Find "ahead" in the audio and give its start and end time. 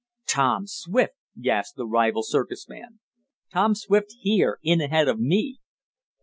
4.81-5.07